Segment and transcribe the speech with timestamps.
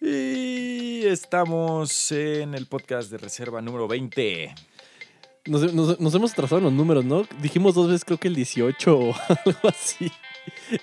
[0.00, 4.54] Y estamos en el podcast de reserva número 20.
[5.46, 7.26] Nos, nos- nos hemos trazado en los números, ¿no?
[7.40, 9.14] Dijimos dos veces, creo que el 18 o
[9.44, 10.10] algo así.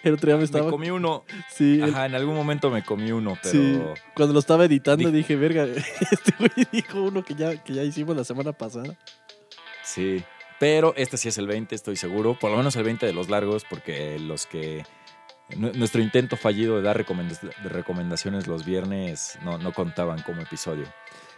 [0.04, 0.66] El otro día me estaba.
[0.66, 1.24] Me comí uno.
[1.54, 3.52] sí, el- Ajá, en algún momento me comí uno, pero.
[3.54, 3.80] sí.
[4.16, 5.64] Cuando lo estaba editando Dije- dije, verga,
[6.12, 8.98] este güey dijo uno que ya, que ya hicimos la semana pasada.
[9.84, 10.24] Sí.
[10.60, 12.38] Pero este sí es el 20, estoy seguro.
[12.40, 14.84] Por lo menos el 20 de los largos, porque los que.
[15.56, 20.86] Nu- Nuestro intento fallido de dar recomendaciones los viernes no, no contaban como episodio.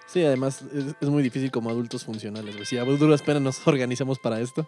[0.05, 2.65] Sí, además es, es muy difícil como adultos funcionales, güey.
[2.65, 4.67] Si a duras penas nos organizamos para esto.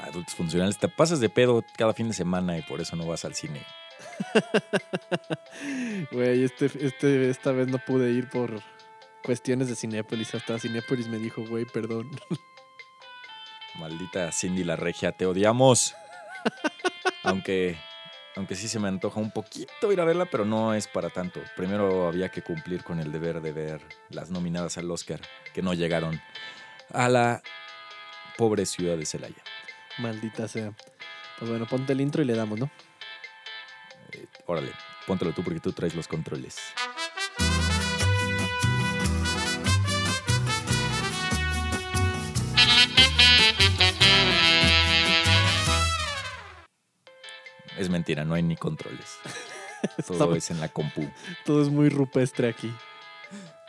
[0.00, 3.24] Adultos funcionales, te pasas de pedo cada fin de semana y por eso no vas
[3.24, 3.64] al cine.
[6.12, 8.60] Güey, este, este, esta vez no pude ir por
[9.22, 10.34] cuestiones de Cinépolis.
[10.34, 12.10] Hasta Cinépolis me dijo, güey, perdón.
[13.78, 15.94] Maldita Cindy la regia, te odiamos.
[17.24, 17.78] aunque,
[18.36, 21.40] aunque sí se me antoja un poquito ir a verla, pero no es para tanto.
[21.56, 25.20] Primero había que cumplir con el deber de ver las nominadas al Oscar,
[25.52, 26.20] que no llegaron
[26.92, 27.42] a la
[28.36, 29.42] pobre ciudad de Celaya.
[29.98, 30.72] Maldita sea.
[31.38, 32.70] Pues bueno, ponte el intro y le damos, ¿no?
[34.12, 34.70] Eh, órale,
[35.06, 36.58] póntelo tú porque tú traes los controles.
[47.78, 49.18] Es mentira, no hay ni controles.
[50.06, 51.08] Todo Estamos- es en la compu.
[51.44, 52.72] Todo es muy rupestre aquí.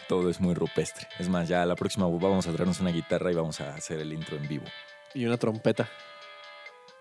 [0.07, 1.07] Todo es muy rupestre.
[1.19, 4.13] Es más, ya la próxima vamos a traernos una guitarra y vamos a hacer el
[4.13, 4.65] intro en vivo.
[5.13, 5.89] Y una trompeta.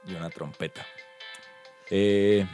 [0.07, 0.85] y una trompeta.
[1.91, 2.47] Eh,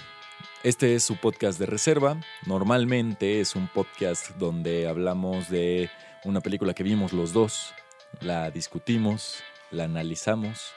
[0.64, 2.20] este es su podcast de reserva.
[2.46, 5.88] Normalmente es un podcast donde hablamos de
[6.24, 7.72] una película que vimos los dos,
[8.20, 10.72] la discutimos, la analizamos.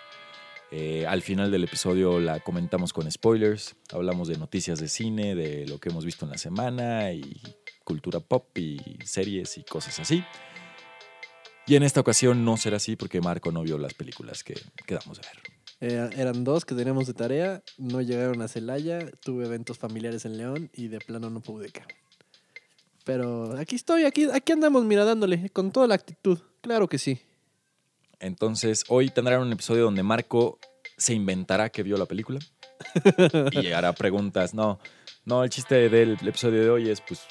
[0.75, 5.67] Eh, al final del episodio la comentamos con spoilers, hablamos de noticias de cine, de
[5.67, 7.39] lo que hemos visto en la semana y
[7.83, 10.23] cultura pop y series y cosas así.
[11.67, 14.55] Y en esta ocasión no será así porque Marco no vio las películas que
[14.87, 15.91] quedamos de ver.
[15.91, 20.37] Eh, eran dos que teníamos de tarea, no llegaron a Celaya, tuve eventos familiares en
[20.37, 21.71] León y de plano no pude.
[23.05, 26.39] Pero aquí estoy, aquí, aquí andamos, mira, dándole, con toda la actitud.
[26.61, 27.21] Claro que sí.
[28.23, 30.57] Entonces, hoy tendrán un episodio donde Marco
[30.97, 32.39] se inventará que vio la película
[33.51, 34.53] y hará preguntas.
[34.53, 34.79] No,
[35.25, 37.21] no, el chiste del episodio de hoy es pues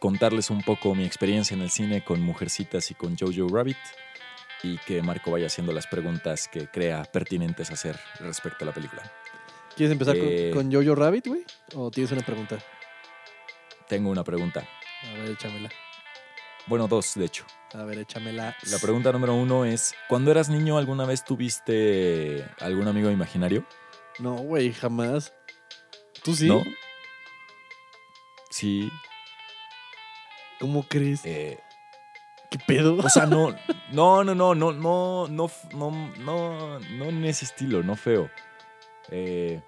[0.00, 3.76] contarles un poco mi experiencia en el cine con Mujercitas y con Jojo Rabbit
[4.64, 9.02] y que Marco vaya haciendo las preguntas que crea pertinentes hacer respecto a la película.
[9.76, 10.50] ¿Quieres empezar con- Eh.
[10.52, 11.44] con, Jojo Rabbit, güey?
[11.76, 12.58] ¿O tienes una pregunta?
[13.88, 14.66] Tengo una pregunta.
[15.04, 15.70] A ver, échamela.
[16.66, 17.44] Bueno, dos, de hecho.
[17.74, 18.56] A ver, échamela.
[18.70, 23.66] La pregunta número uno es, ¿cuando eras niño alguna vez tuviste algún amigo imaginario?
[24.18, 25.32] No, güey, jamás.
[26.22, 26.46] ¿Tú sí?
[26.46, 26.62] ¿No?
[28.50, 28.90] Sí.
[30.60, 31.24] ¿Cómo crees?
[31.24, 31.58] eh,
[32.50, 32.96] ¿Qué pedo?
[32.98, 33.56] O sea, no,
[33.92, 38.30] no, no, no, no, no, no, no, no en ese estilo, no feo.
[39.10, 39.60] Eh,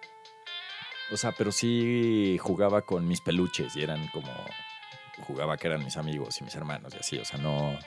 [1.10, 4.30] o sea, pero sí jugaba con mis peluches y eran como,
[5.22, 7.78] jugaba que eran mis amigos y mis hermanos y así, o sea, no,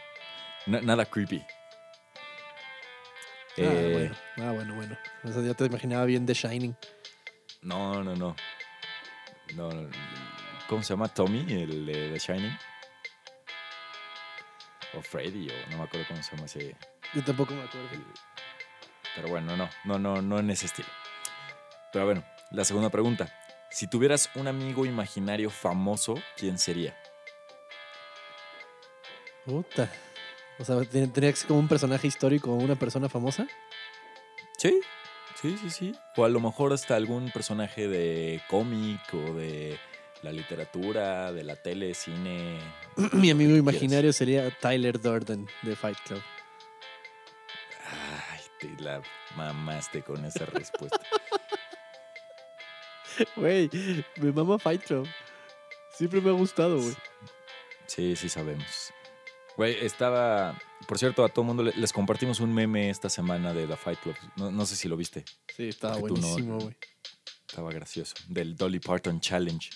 [0.65, 1.43] na- nada creepy.
[1.49, 4.15] Ah, Eh, bueno.
[4.49, 4.97] Ah, bueno, bueno.
[5.23, 6.75] O sea, ya te imaginaba bien The Shining.
[7.61, 8.35] No, no, no.
[9.55, 9.89] No, no.
[10.69, 11.07] ¿Cómo se llama?
[11.07, 12.57] Tommy, el de The Shining.
[14.93, 16.75] O Freddy, o no me acuerdo cómo se llama ese.
[17.13, 17.87] Yo tampoco me acuerdo.
[19.15, 20.87] Pero bueno, no, no, no, no en ese estilo.
[21.91, 23.27] Pero bueno, la segunda pregunta.
[23.71, 26.95] Si tuvieras un amigo imaginario famoso, ¿quién sería?
[29.47, 29.89] Puta.
[30.59, 33.47] O sea, ¿ten- ¿tenía que ser como un personaje histórico o una persona famosa?
[34.57, 34.79] Sí,
[35.41, 35.95] sí, sí, sí.
[36.17, 39.79] O a lo mejor hasta algún personaje de cómic o de
[40.23, 42.59] la literatura, de la tele, cine.
[43.13, 46.21] Mi amigo imaginario sería Tyler Durden de Fight Club.
[48.29, 49.01] Ay, te la
[49.35, 50.99] mamaste con esa respuesta.
[53.35, 53.67] Güey,
[54.17, 55.07] me mama Fight Club.
[55.91, 56.95] Siempre me ha gustado, güey.
[57.87, 58.86] Sí, sí sabemos.
[59.57, 60.57] Güey, estaba...
[60.87, 63.99] Por cierto, a todo mundo le- les compartimos un meme esta semana de The Fight
[63.99, 64.15] Club.
[64.37, 65.25] No, no sé si lo viste.
[65.55, 66.75] Sí, estaba Porque tú no- buenísimo, güey.
[67.49, 68.13] Estaba gracioso.
[68.27, 69.69] Del Dolly Parton Challenge.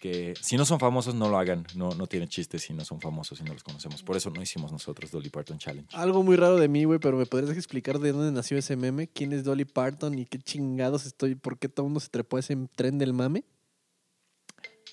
[0.00, 1.66] Que si no son famosos, no lo hagan.
[1.74, 4.02] No, no tiene chiste si no son famosos y no los conocemos.
[4.02, 5.88] Por eso no hicimos nosotros Dolly Parton Challenge.
[5.94, 9.08] Algo muy raro de mí, güey, pero ¿me podrías explicar de dónde nació ese meme?
[9.08, 11.34] ¿Quién es Dolly Parton y qué chingados estoy?
[11.34, 13.44] ¿Por qué todo el mundo se trepó a ese tren del mame?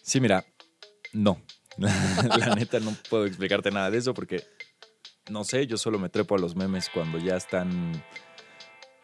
[0.02, 0.46] Sí, mira,
[1.14, 1.42] no.
[2.40, 4.44] la neta no puedo explicarte nada de eso porque
[5.30, 8.04] no sé, yo solo me trepo a los memes cuando ya están,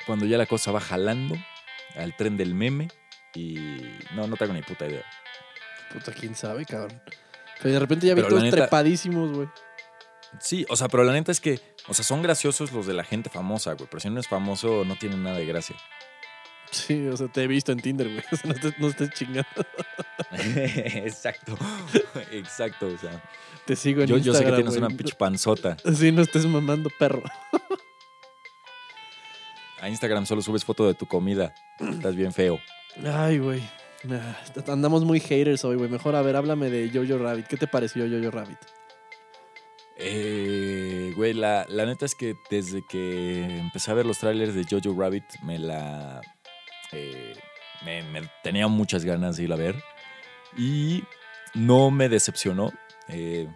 [0.06, 1.36] cuando ya la cosa va jalando
[1.96, 2.88] al tren del meme
[3.36, 3.56] y
[4.16, 5.04] no, no tengo ni puta idea.
[5.92, 7.02] Puta, quién sabe, cabrón.
[7.62, 9.48] Pero de repente ya vi todos neta- trepadísimos, güey.
[10.40, 13.04] Sí, o sea, pero la neta es que, o sea, son graciosos los de la
[13.04, 13.88] gente famosa, güey.
[13.90, 15.76] Pero si no es famoso, no tienen nada de gracia.
[16.74, 18.24] Sí, o sea, te he visto en Tinder, güey.
[18.32, 19.48] O sea, no estés, no estés chingando.
[20.32, 21.58] exacto,
[22.32, 23.22] exacto, o sea.
[23.66, 24.86] Te sigo en Yo, yo sé que Instagram, tienes güey.
[24.86, 25.78] una pinche panzota.
[25.96, 27.24] Sí, no estés mamando perro.
[29.80, 31.54] A Instagram solo subes foto de tu comida.
[31.80, 32.60] Estás bien feo.
[33.06, 33.62] Ay, güey.
[34.10, 34.36] Ah,
[34.68, 35.90] Andamos muy haters hoy, güey.
[35.90, 37.48] Mejor, a ver, háblame de Jojo Rabbit.
[37.48, 38.58] ¿Qué te pareció Jojo Rabbit?
[39.98, 44.66] Eh, güey, la, la neta es que desde que empecé a ver los trailers de
[44.70, 46.22] Jojo Rabbit, me la.
[46.94, 47.34] Eh,
[47.86, 49.76] me, me tenía muchas ganas de ir a ver.
[50.58, 51.04] Y
[51.54, 52.72] no me decepcionó.
[53.10, 53.48] Eh,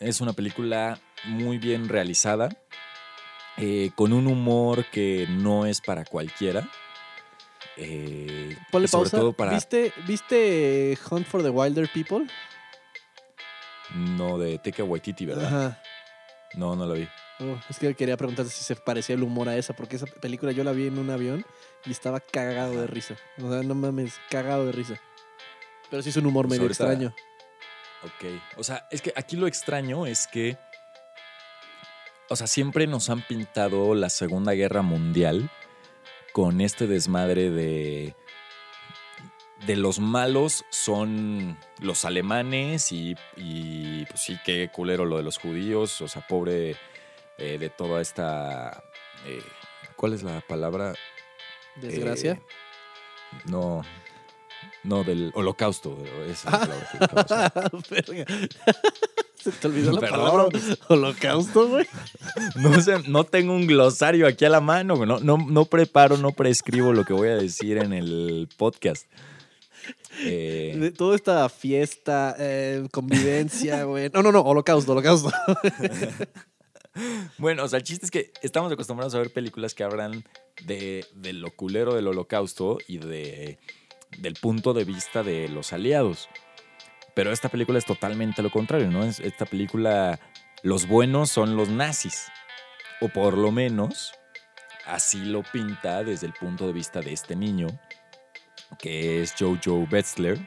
[0.00, 2.48] es una película muy bien realizada.
[3.58, 6.68] eh, con un humor que no es para cualquiera.
[7.76, 9.16] Eh, Ponle sobre pausa.
[9.18, 9.52] todo para.
[9.52, 12.26] ¿Viste, ¿Viste Hunt for the Wilder People?
[13.94, 15.46] No, de Taika Waititi, ¿verdad?
[15.46, 15.82] Ajá.
[16.54, 17.06] No, no lo vi.
[17.42, 20.52] Oh, es que quería preguntarte si se parecía el humor a esa, porque esa película
[20.52, 21.44] yo la vi en un avión
[21.84, 23.16] y estaba cagado de risa.
[23.42, 25.00] O sea, no mames, cagado de risa.
[25.90, 27.14] Pero sí es un humor Pues medio extraño.
[28.04, 28.40] Ok.
[28.56, 30.56] O sea, es que aquí lo extraño es que.
[32.28, 35.50] O sea, siempre nos han pintado la Segunda Guerra Mundial
[36.32, 38.14] con este desmadre de.
[39.66, 45.38] De los malos son los alemanes y, y, pues sí, qué culero lo de los
[45.38, 46.76] judíos, o sea, pobre
[47.38, 48.82] eh, de toda esta...
[49.26, 49.40] eh,
[49.96, 50.94] ¿Cuál es la palabra?
[51.80, 52.32] Desgracia.
[52.32, 52.42] Eh,
[53.46, 53.82] no,
[54.84, 55.96] no, del holocausto.
[56.28, 57.72] Esa es la palabra que usar.
[57.90, 58.24] Verga.
[59.36, 60.46] Se te olvidó la palabra
[60.88, 61.86] holocausto, güey.
[62.56, 64.96] No, sé, no tengo un glosario aquí a la mano.
[64.96, 65.08] güey.
[65.08, 69.06] No, no, no preparo, no prescribo lo que voy a decir en el podcast.
[70.20, 74.10] Eh, De toda esta fiesta, eh, convivencia, güey.
[74.12, 75.30] No, no, no, holocausto, holocausto.
[77.38, 80.24] bueno, o sea, el chiste es que estamos acostumbrados a ver películas que hablan
[80.64, 83.58] de, de lo culero del holocausto y de,
[84.18, 86.28] del punto de vista de los aliados.
[87.14, 89.04] Pero esta película es totalmente lo contrario, ¿no?
[89.04, 90.18] Es- Esta película,
[90.62, 92.26] los buenos son los nazis.
[93.00, 94.12] O por lo menos,
[94.86, 97.66] así lo pinta desde el punto de vista de este niño,
[98.78, 100.38] que es Jojo Betzler,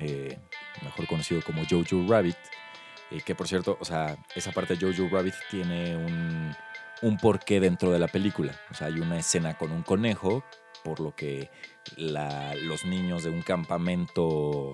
[0.00, 0.38] eh,
[0.82, 2.36] mejor conocido como Jojo Rabbit.
[3.10, 6.54] Eh, que por cierto, o sea, esa parte de Jojo Rabbit tiene un,
[7.02, 8.58] un porqué dentro de la película.
[8.70, 10.44] O sea, hay una escena con un conejo,
[10.84, 11.50] por lo que
[11.96, 14.72] los niños de un campamento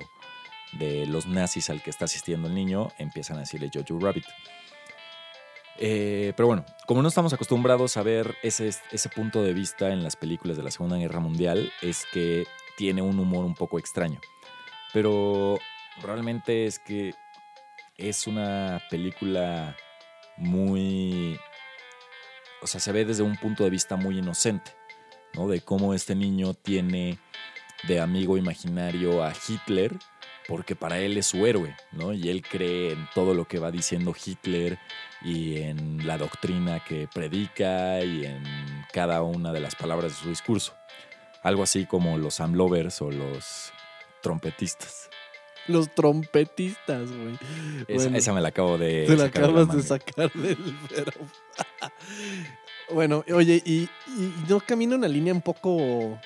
[0.72, 4.24] de los nazis al que está asistiendo el niño empiezan a decirle Jojo Rabbit.
[5.78, 10.04] Eh, pero bueno, como no estamos acostumbrados a ver ese, ese punto de vista en
[10.04, 12.46] las películas de la Segunda Guerra Mundial, es que
[12.76, 14.20] tiene un humor un poco extraño.
[14.92, 15.58] Pero
[16.02, 17.14] realmente es que
[17.96, 19.76] es una película
[20.36, 21.38] muy...
[22.62, 24.72] O sea, se ve desde un punto de vista muy inocente,
[25.34, 25.48] ¿no?
[25.48, 27.18] De cómo este niño tiene
[27.86, 29.92] de amigo imaginario a Hitler,
[30.48, 32.14] porque para él es su héroe, ¿no?
[32.14, 34.78] Y él cree en todo lo que va diciendo Hitler
[35.22, 38.42] y en la doctrina que predica y en
[38.92, 40.74] cada una de las palabras de su discurso.
[41.42, 43.72] Algo así como los Amlovers o los
[44.22, 45.10] trompetistas.
[45.66, 47.34] Los trompetistas, güey.
[47.88, 48.18] Esa, Bueno.
[48.18, 49.06] esa me la acabo de.
[49.06, 51.12] Te la de acabas de sacar del pero.
[52.90, 56.18] bueno, oye, y, y no camina una línea un poco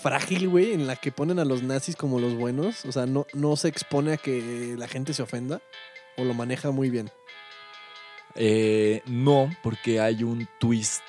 [0.00, 2.84] frágil, güey, en la que ponen a los nazis como los buenos.
[2.84, 5.60] O sea, no, no se expone a que la gente se ofenda.
[6.16, 7.10] O lo maneja muy bien.
[8.34, 11.02] Eh, no, porque hay un twist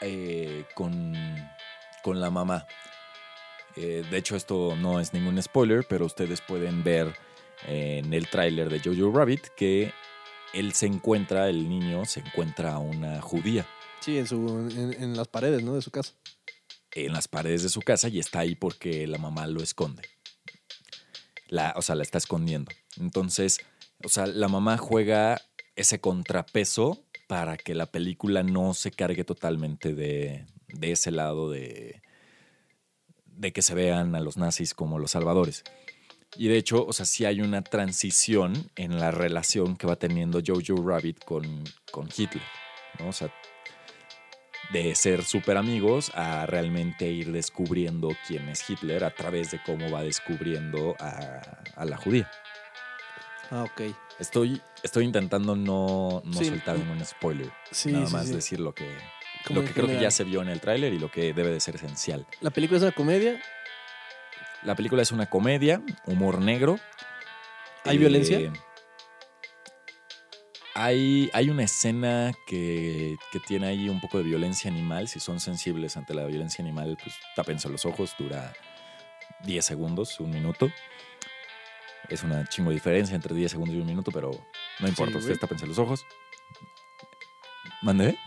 [0.00, 1.14] eh, con,
[2.02, 2.66] con la mamá.
[3.80, 7.14] Eh, de hecho, esto no es ningún spoiler, pero ustedes pueden ver
[7.66, 9.92] en el tráiler de Jojo Rabbit que
[10.52, 13.66] él se encuentra, el niño se encuentra a una judía
[14.00, 14.36] Sí, en, su,
[14.70, 15.74] en, en las paredes, ¿no?
[15.74, 16.14] De su casa.
[16.92, 20.02] en las paredes de su casa y está ahí porque la mamá lo esconde.
[21.48, 22.70] La, o sea, la está escondiendo.
[22.98, 23.60] Entonces,
[24.04, 25.40] o sea, la mamá juega
[25.76, 32.02] ese contrapeso para que la película no se cargue totalmente de, de ese lado de,
[33.38, 35.64] de que se vean a los nazis como los salvadores.
[36.36, 40.42] Y de hecho, o sea, sí hay una transición en la relación que va teniendo
[40.44, 42.42] Jojo Rabbit con, con Hitler,
[42.98, 43.08] ¿no?
[43.08, 43.32] O sea,
[44.72, 49.90] de ser súper amigos a realmente ir descubriendo quién es Hitler a través de cómo
[49.90, 52.30] va descubriendo a, a la judía.
[53.50, 53.94] Ah, ok.
[54.18, 56.80] Estoy, estoy intentando no, no Sí, soltar mm.
[56.80, 57.50] ningún spoiler.
[57.70, 58.86] Sí, nada sí, más decir lo que,
[59.46, 61.50] Como lo que creo que ya se vio en el tráiler y lo que debe
[61.50, 62.26] de ser esencial.
[62.40, 63.40] La película es una comedia.
[64.62, 66.78] La película es una comedia, humor negro.
[67.84, 68.52] ¿Hay violencia?
[70.74, 75.08] Hay, hay una escena que, que tiene ahí un poco de violencia animal.
[75.08, 78.14] Si son sensibles ante la violencia animal, pues tápense los ojos.
[78.18, 78.52] Dura
[79.44, 80.70] 10 segundos, un minuto.
[82.08, 84.30] Es una chingo diferencia entre 10 segundos y un minuto, pero
[84.80, 85.12] no importa.
[85.12, 85.40] Sí, Ustedes güey.
[85.40, 86.04] tápense los ojos.
[87.82, 88.18] ¿Mandé?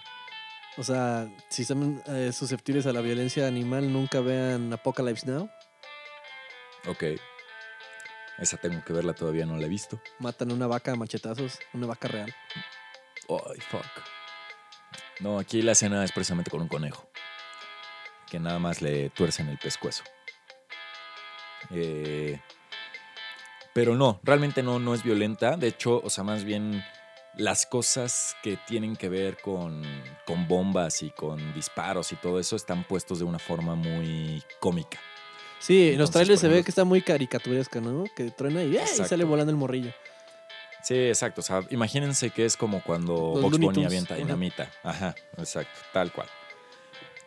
[0.78, 5.50] O sea, si son eh, susceptibles a la violencia animal, nunca vean Apocalypse Now.
[6.88, 7.04] Ok.
[8.38, 10.02] Esa tengo que verla, todavía no la he visto.
[10.20, 12.34] Matan una vaca a machetazos, una vaca real.
[13.30, 13.86] Ay, fuck.
[15.20, 17.08] No, aquí la escena es precisamente con un conejo.
[18.30, 20.04] Que nada más le tuercen el pescuezo.
[21.70, 22.42] Eh,
[23.74, 25.58] pero no, realmente no, no es violenta.
[25.58, 26.84] De hecho, o sea, más bien
[27.36, 29.84] las cosas que tienen que ver con,
[30.26, 35.00] con bombas y con disparos y todo eso están puestos de una forma muy cómica.
[35.60, 38.06] Sí, en los trailers se ve que está muy caricaturesca, ¿no?
[38.16, 38.88] Que truena y, ¡eh!
[38.88, 39.94] sale volando el morrillo.
[40.82, 41.42] Sí, exacto.
[41.42, 44.72] O sea, imagínense que es como cuando Los Box Bunny avienta dinamita.
[44.84, 46.28] Ajá, exacto, tal cual.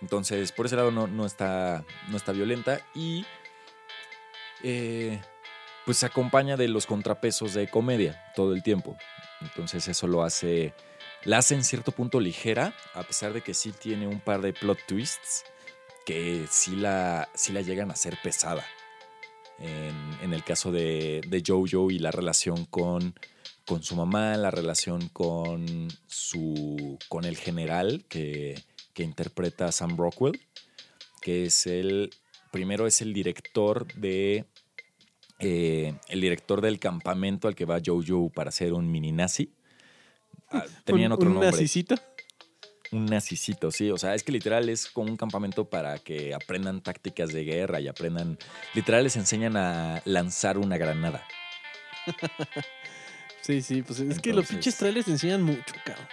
[0.02, 3.24] Entonces, por ese lado no, no, está, no está violenta y
[4.62, 5.20] eh,
[5.84, 8.96] pues se acompaña de los contrapesos de comedia todo el tiempo.
[9.44, 10.74] Entonces eso lo hace,
[11.24, 14.52] la hace en cierto punto ligera, a pesar de que sí tiene un par de
[14.52, 15.44] plot twists
[16.04, 18.64] que sí la, sí la llegan a ser pesada.
[19.60, 23.14] En, el caso de, de Jojo y la relación con,
[23.66, 28.60] con su mamá, la relación con, su, con el general que,
[28.94, 30.40] que interpreta a Sam Rockwell,
[31.20, 32.10] que es el,
[32.50, 34.44] primero es el director de,
[35.40, 39.52] eh, el director del campamento al que va Jojo para ser un mini nazi.
[40.50, 41.50] Ah, tenían un, otro un nombre.
[41.50, 41.96] nazicito.
[42.92, 43.90] Un nazicito, sí.
[43.90, 47.80] O sea, es que literal es como un campamento para que aprendan tácticas de guerra
[47.80, 48.38] y aprendan.
[48.74, 51.24] Literal les enseñan a lanzar una granada.
[53.40, 56.06] Sí, sí, pues es que los pinches trailers te enseñan mucho, cabrón.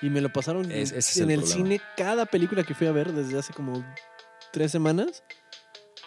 [0.00, 1.80] Y me lo pasaron Es- en, el cine.
[1.96, 3.84] Cada película que fui a ver desde hace como
[4.52, 5.24] tres semanas,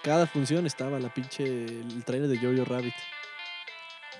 [0.03, 2.93] cada función estaba la pinche el trailer de Jojo Rabbit.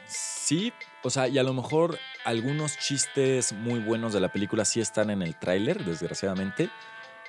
[0.08, 0.74] Sí,
[1.04, 5.10] o sea, y a lo mejor algunos chistes muy buenos de la película sí están
[5.10, 6.70] en el tráiler, desgraciadamente.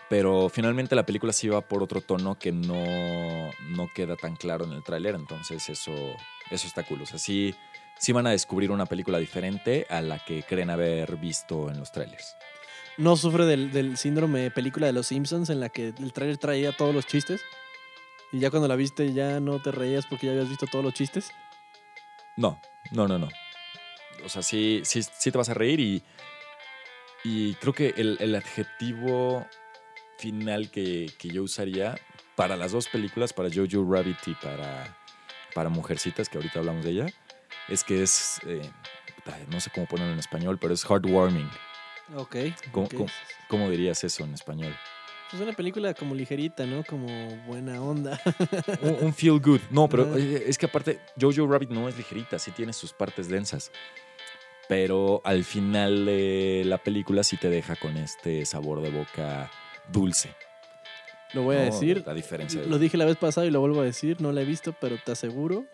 [0.09, 2.85] Pero finalmente la película sí va por otro tono que no,
[3.71, 5.14] no queda tan claro en el tráiler.
[5.14, 5.92] Entonces eso,
[6.50, 7.02] eso está cool.
[7.02, 7.54] O sea, sí,
[7.99, 11.92] sí van a descubrir una película diferente a la que creen haber visto en los
[11.92, 12.37] trailers.
[12.99, 16.73] ¿No sufre del, del síndrome película de los Simpsons en la que el trailer traía
[16.73, 17.40] todos los chistes?
[18.32, 20.94] Y ya cuando la viste ya no te reías porque ya habías visto todos los
[20.94, 21.30] chistes.
[22.36, 22.60] No,
[22.90, 23.28] no, no, no.
[24.24, 26.02] O sea, sí, sí, sí te vas a reír y,
[27.24, 29.46] y creo que el, el adjetivo
[30.18, 31.98] final que, que yo usaría
[32.36, 34.96] para las dos películas, para Jojo Rabbit y para,
[35.54, 37.06] para Mujercitas, que ahorita hablamos de ella,
[37.68, 38.70] es que es, eh,
[39.48, 41.50] no sé cómo ponerlo en español, pero es heartwarming.
[42.16, 42.36] Ok.
[42.70, 42.94] ¿Cómo- ok.
[42.94, 43.08] cómo?
[43.48, 44.74] ¿Cómo dirías eso en español?
[45.32, 46.84] Es una película como ligerita, ¿no?
[46.84, 47.06] Como
[47.46, 48.20] buena onda.
[48.82, 49.60] un, un feel good.
[49.70, 53.28] No, pero eh, es que aparte, Jojo Rabbit no es ligerita, sí tiene sus partes
[53.28, 53.70] densas.
[54.68, 59.50] Pero al final de la película sí te deja con este sabor de boca
[59.90, 60.34] dulce.
[61.32, 61.64] Lo voy a ¿no?
[61.66, 62.02] decir.
[62.06, 62.60] La diferencia.
[62.60, 64.20] de- Lo dije la vez pasada y lo vuelvo a decir.
[64.20, 65.64] No la he visto, pero te aseguro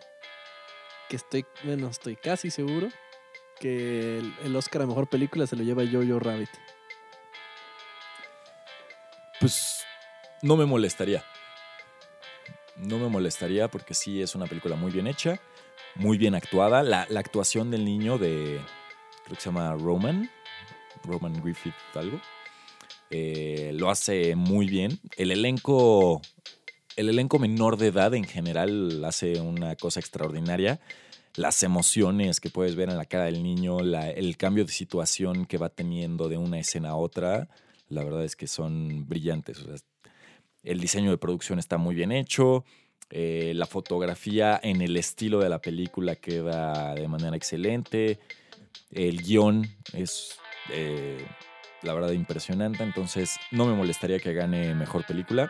[1.09, 2.87] que estoy, bueno, estoy casi seguro
[3.59, 6.49] que el, el Oscar a Mejor Película se lo lleva Jojo Rabbit.
[9.39, 9.85] Pues
[10.41, 11.23] no me molestaría.
[12.75, 15.39] No me molestaría porque sí es una película muy bien hecha,
[15.95, 16.83] muy bien actuada.
[16.83, 18.59] La, actuación del niño de,
[19.23, 20.29] creo que se llama Roman,
[21.03, 22.19] Roman Griffith algo,
[23.09, 24.99] eh, lo hace muy bien.
[25.15, 26.21] El elenco,
[26.97, 30.79] el elenco menor de edad en general hace una cosa extraordinaria.
[31.35, 35.57] Las emociones que puedes ver en la cara del niño, el cambio de situación que
[35.57, 37.47] va teniendo de una escena a otra,
[37.89, 39.65] la verdad es que son brillantes.
[40.63, 42.63] El diseño de producción está muy bien hecho.
[43.11, 48.19] eh, la fotografía en el estilo de la película queda de manera excelente.
[48.91, 50.37] El guion es,
[50.71, 51.25] eh,
[51.81, 52.83] la verdad, impresionante.
[52.83, 55.49] Entonces, no me molestaría que gane mejor película.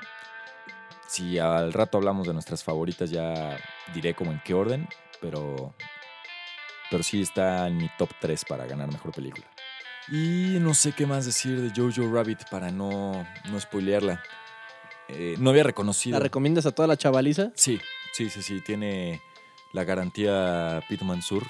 [1.07, 3.57] Si al rato hablamos de nuestras favoritas, ya
[3.93, 4.87] diré como en qué orden.
[5.19, 5.73] Pero,
[6.89, 9.45] pero sí está en mi top 3 para ganar mejor película.
[10.11, 14.21] Y no sé qué más decir de Jojo Rabbit para no, no spoilearla.
[15.07, 16.17] Eh, no había reconocido.
[16.17, 17.51] ¿La recomiendas a toda la chavaliza?
[17.55, 17.79] Sí,
[18.13, 18.61] sí, sí, sí.
[18.61, 19.21] Tiene
[19.73, 21.45] la garantía Pete Mansur,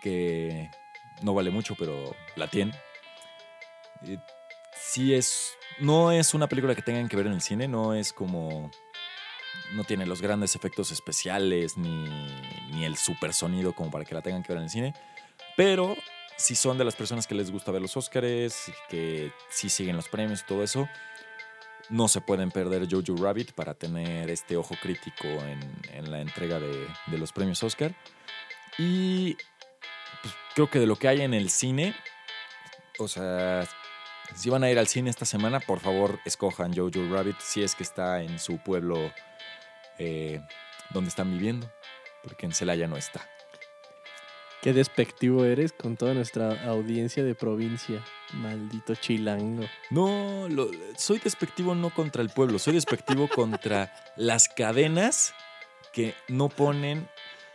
[0.00, 0.70] que
[1.22, 2.72] no vale mucho, pero la tiene.
[4.04, 4.18] Eh,
[4.76, 5.56] sí es.
[5.78, 8.70] No es una película que tengan que ver en el cine, no es como.
[9.74, 12.08] no tiene los grandes efectos especiales ni,
[12.72, 14.94] ni el super sonido como para que la tengan que ver en el cine.
[15.56, 15.96] Pero
[16.36, 20.08] si son de las personas que les gusta ver los Oscars, que sí siguen los
[20.08, 20.88] premios y todo eso,
[21.88, 25.60] no se pueden perder Jojo Rabbit para tener este ojo crítico en,
[25.92, 27.94] en la entrega de, de los premios Oscar.
[28.78, 29.34] Y
[30.22, 31.94] pues, creo que de lo que hay en el cine,
[32.98, 33.66] o sea,
[34.34, 37.74] si van a ir al cine esta semana, por favor escojan Jojo Rabbit si es
[37.74, 39.12] que está en su pueblo
[39.98, 40.40] eh,
[40.90, 41.70] donde están viviendo,
[42.22, 43.26] porque en Celaya no está.
[44.66, 48.04] Qué despectivo eres con toda nuestra audiencia de provincia.
[48.32, 49.62] Maldito chilango.
[49.90, 50.68] No, lo-
[50.98, 55.34] soy despectivo no contra el pueblo, soy despectivo contra las cadenas
[55.92, 57.08] que no ponen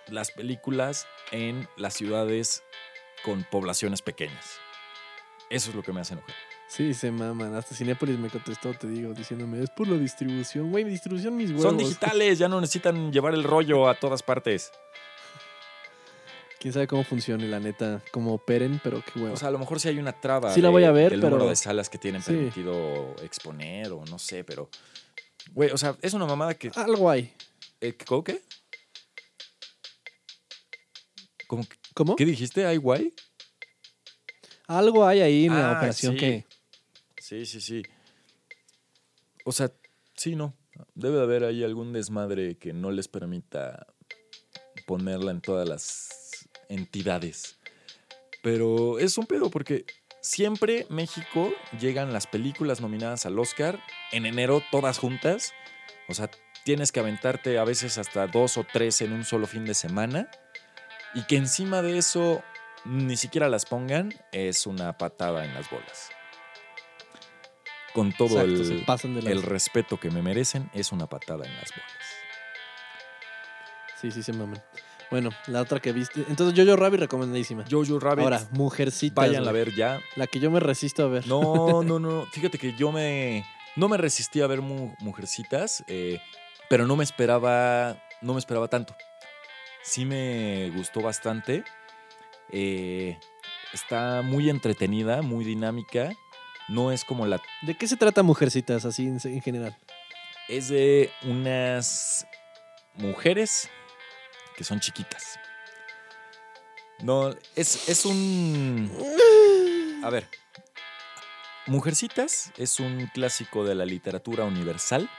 [0.07, 2.63] las películas en las ciudades
[3.25, 4.61] con poblaciones pequeñas.
[5.49, 6.33] Eso es lo que me hace enojar.
[6.69, 7.53] Sí, se maman.
[7.55, 10.71] Hasta Cinépolis me contestó, te digo, diciéndome, es por la distribución.
[10.71, 11.63] Güey, mi distribución, mis huevos.
[11.63, 14.71] Son digitales, ya no necesitan llevar el rollo a todas partes.
[16.61, 19.33] Quién sabe cómo funcione, la neta, cómo operen, pero qué huevo.
[19.33, 20.53] O sea, a lo mejor sí hay una traba.
[20.53, 22.33] Sí la voy a ver, del pero- número de salas que tienen Sí.
[22.33, 24.69] permitido exponer o no sé, pero.
[25.53, 26.69] Güey, o sea, es una mamada que.
[26.75, 27.33] Algo hay.
[27.81, 28.41] eh, ¿Cómo qué?
[31.95, 32.15] ¿Cómo.
[32.15, 32.65] ¿Qué dijiste?
[32.65, 33.11] ¿Hay guay?
[34.67, 36.19] Algo hay ahí en la Ah, operación sí.
[36.19, 36.45] que...
[37.17, 37.83] Sí, sí, sí.
[39.43, 39.71] O sea,
[40.15, 40.55] sí, no.
[40.95, 43.87] Debe de haber ahí algún desmadre que no les permita
[44.87, 46.20] ponerla en todas las
[46.71, 47.57] entidades.
[48.41, 49.85] Pero es un pedo porque
[50.21, 53.79] siempre México llegan las películas nominadas al Oscar
[54.11, 55.53] en enero todas juntas.
[56.07, 56.29] O sea,
[56.63, 60.29] tienes que aventarte a veces hasta dos o tres en un solo fin de semana.
[61.13, 62.41] Y que encima de eso
[62.85, 66.09] ni siquiera las pongan es una patada en las bolas.
[67.93, 71.91] Con todo Exacto, el, el respeto que me merecen, es una patada en las bolas.
[73.99, 74.63] Sí, sí, se maman.
[75.11, 76.23] Bueno, la otra que viste...
[76.29, 77.65] Entonces, Jojo Rabbit recomendadísima.
[77.69, 79.15] Jojo Rabbit, Ahora, Mujercitas.
[79.15, 79.99] vayan a ver ya.
[80.15, 81.27] La que yo me resisto a ver.
[81.27, 82.25] No, no, no.
[82.31, 83.45] Fíjate que yo me.
[83.75, 86.19] No me resistí a ver mu- Mujercitas, eh,
[86.69, 88.01] pero no me esperaba.
[88.21, 88.95] No me esperaba tanto.
[89.83, 91.63] Sí me gustó bastante.
[92.49, 93.17] Eh,
[93.73, 96.11] está muy entretenida, muy dinámica.
[96.69, 97.41] No es como la.
[97.63, 99.77] ¿De qué se trata Mujercitas, así en, en general?
[100.47, 102.25] Es de unas
[102.95, 103.69] mujeres
[104.61, 105.39] que son chiquitas.
[106.99, 108.91] No, es, es un.
[110.03, 110.27] A ver.
[111.65, 115.09] Mujercitas es un clásico de la literatura universal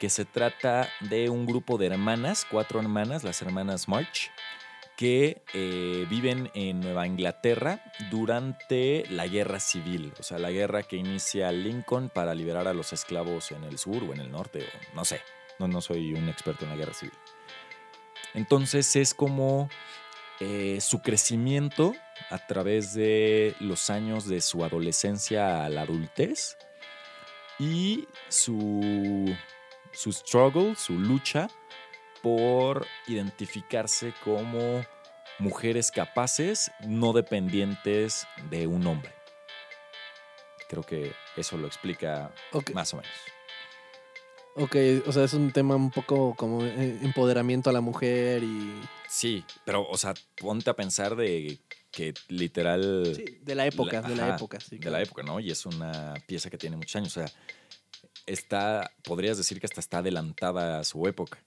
[0.00, 4.32] que se trata de un grupo de hermanas, cuatro hermanas, las hermanas March,
[4.96, 10.96] que eh, viven en Nueva Inglaterra durante la guerra civil, o sea, la guerra que
[10.96, 14.96] inicia Lincoln para liberar a los esclavos en el sur o en el norte, o
[14.96, 15.20] no sé,
[15.60, 17.14] no, no soy un experto en la guerra civil.
[18.36, 19.70] Entonces es como
[20.40, 21.94] eh, su crecimiento
[22.28, 26.58] a través de los años de su adolescencia a la adultez
[27.58, 29.34] y su,
[29.92, 31.48] su struggle, su lucha
[32.22, 34.84] por identificarse como
[35.38, 39.14] mujeres capaces, no dependientes de un hombre.
[40.68, 42.34] Creo que eso lo explica
[42.74, 43.35] más o menos.
[44.56, 48.72] Ok, o sea, es un tema un poco como eh, empoderamiento a la mujer y...
[49.08, 51.58] Sí, pero, o sea, ponte a pensar de
[51.90, 53.12] que literal...
[53.14, 54.78] Sí, de la época, La- de la época, sí.
[54.78, 55.40] de la época, ¿no?
[55.40, 57.16] Y es una pieza que tiene muchos años.
[57.16, 57.30] O sea,
[58.26, 61.38] está, podrías decir que hasta está adelantada a su época.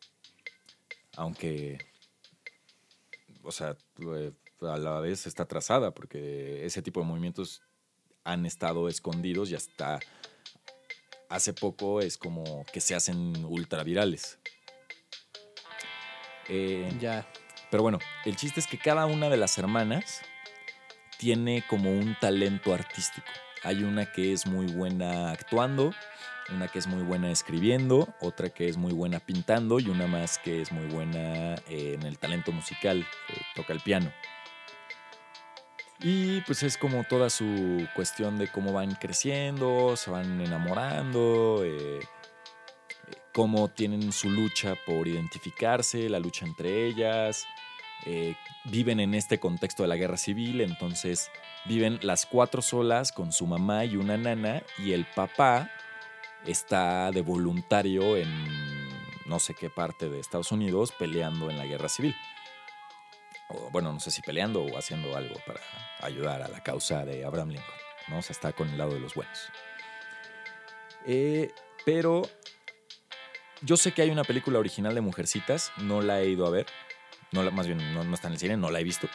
[1.18, 1.78] Aunque,
[3.44, 7.62] o sea, eh, a la vez está atrasada, porque ese tipo de movimientos
[8.24, 10.00] han estado escondidos y hasta
[11.30, 14.40] hace poco es como que se hacen ultravirales.
[16.48, 17.28] Eh, Ya.
[17.70, 20.22] pero bueno, el chiste es que cada una de las hermanas
[21.20, 23.28] tiene como un talento artístico.
[23.64, 25.94] Hay una que es muy buena actuando,
[26.50, 30.40] una que es muy buena escribiendo, otra que es muy buena pintando y una más
[30.40, 34.12] que es muy buena eh, en el talento musical, que toca el piano.
[36.02, 42.00] Y pues es como toda su cuestión de cómo van creciendo, se van enamorando, eh,
[42.00, 42.06] eh,
[43.34, 47.46] cómo tienen su lucha por identificarse, la lucha entre ellas.
[48.06, 51.30] eh, viven en este contexto de la guerra civil, entonces
[51.66, 55.70] viven las cuatro solas con su mamá y una nana y el papá
[56.46, 58.30] está de voluntario en
[59.26, 62.16] no sé qué parte de Estados Unidos peleando en la guerra civil.
[63.50, 65.60] O, bueno, no sé si peleando o haciendo algo para
[66.02, 67.78] ayudar a la causa de Abraham Lincoln.
[68.08, 68.20] ¿no?
[68.20, 69.50] O sea, está con el lado de los buenos.
[71.06, 71.52] Eh,
[71.86, 72.24] pero
[73.62, 76.66] yo sé que hay una película original de Mujercitas, no la he ido a ver.
[77.32, 79.08] No la, más bien, no, no está en el cine, no la he visto.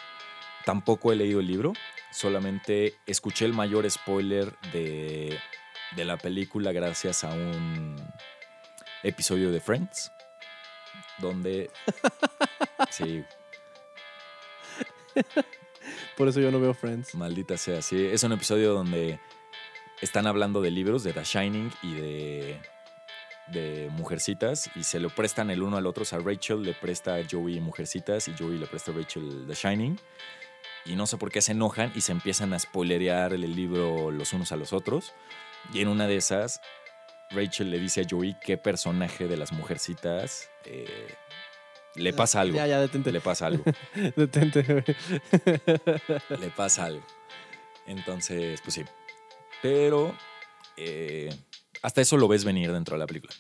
[0.65, 1.73] Tampoco he leído el libro.
[2.11, 5.39] Solamente escuché el mayor spoiler de,
[5.97, 7.97] de la película gracias a un
[9.03, 10.13] episodio de Friends.
[11.19, 11.71] Donde.
[12.91, 13.25] Sí,
[16.17, 17.15] Por eso yo no veo Friends.
[17.15, 18.07] Maldita sea, sí.
[18.07, 19.19] Es un episodio donde
[20.01, 22.61] están hablando de libros, de The Shining y de,
[23.49, 26.03] de Mujercitas, y se lo prestan el uno al otro.
[26.03, 29.55] O sea, Rachel le presta a Joey Mujercitas y Joey le presta a Rachel The
[29.55, 29.99] Shining.
[30.87, 34.33] Y no sé por qué se enojan y se empiezan a spoilerear el libro los
[34.33, 35.15] unos a los otros.
[35.73, 36.61] Y en una de esas,
[37.31, 41.15] Rachel le dice a Joey qué personaje de las Mujercitas eh,
[41.97, 42.57] le pasa algo.
[42.57, 43.13] Ya, ya, detente.
[43.13, 43.65] Le pasa algo.
[44.17, 44.85] Detente, güey.
[46.41, 47.05] le pasa algo.
[47.87, 48.83] Entonces, pues sí.
[49.63, 50.15] Pero
[50.77, 51.35] eh,
[51.83, 53.33] hasta eso lo ves venir dentro de la película.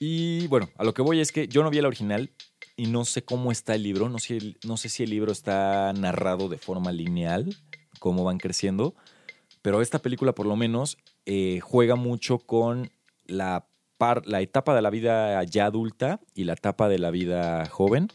[0.00, 2.32] Y bueno, a lo que voy es que yo no vi el original
[2.76, 4.08] y no sé cómo está el libro.
[4.08, 7.56] No sé, no sé si el libro está narrado de forma lineal,
[7.98, 8.94] cómo van creciendo.
[9.60, 12.90] Pero esta película, por lo menos, eh, juega mucho con
[13.26, 13.68] la,
[14.24, 18.08] la etapa de la vida ya adulta y la etapa de la vida joven.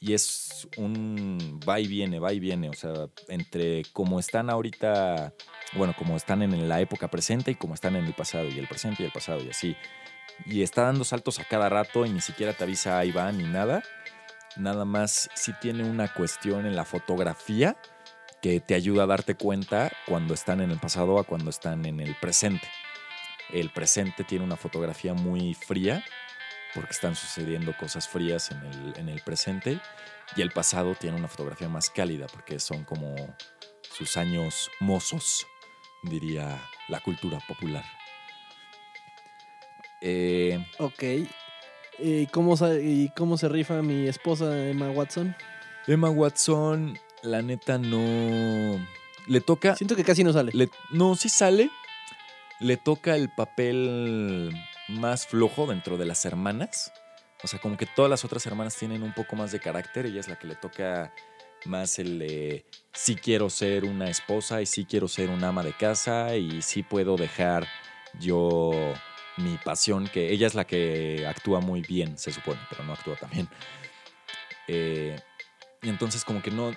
[0.00, 2.68] Y es un va y viene, va y viene.
[2.68, 2.92] O sea,
[3.28, 5.32] entre cómo están ahorita,
[5.76, 8.66] bueno, como están en la época presente y como están en el pasado, y el
[8.66, 9.76] presente y el pasado, y así.
[10.46, 13.44] Y está dando saltos a cada rato y ni siquiera te avisa ahí va ni
[13.44, 13.82] nada.
[14.56, 17.76] Nada más sí tiene una cuestión en la fotografía
[18.42, 22.00] que te ayuda a darte cuenta cuando están en el pasado a cuando están en
[22.00, 22.66] el presente.
[23.52, 26.04] El presente tiene una fotografía muy fría
[26.74, 29.78] porque están sucediendo cosas frías en el, en el presente
[30.36, 33.14] y el pasado tiene una fotografía más cálida porque son como
[33.82, 35.46] sus años mozos,
[36.02, 37.84] diría la cultura popular.
[40.00, 41.02] Eh, Ok.
[41.98, 45.36] ¿Y cómo, sa- ¿Y cómo se rifa mi esposa Emma Watson?
[45.86, 48.84] Emma Watson, la neta no...
[49.26, 49.76] Le toca...
[49.76, 50.50] Siento que casi no sale.
[50.54, 51.70] Le- no, sí sale.
[52.62, 54.54] Le toca el papel
[54.88, 56.92] más flojo dentro de las hermanas.
[57.42, 60.06] O sea, como que todas las otras hermanas tienen un poco más de carácter.
[60.06, 61.12] Ella es la que le toca
[61.64, 65.72] más el de sí quiero ser una esposa y sí quiero ser una ama de
[65.72, 67.66] casa y sí puedo dejar
[68.20, 68.72] yo
[69.36, 73.16] mi pasión, que ella es la que actúa muy bien, se supone, pero no actúa
[73.16, 73.48] tan bien.
[74.68, 75.18] Eh,
[75.82, 76.72] y entonces como que no,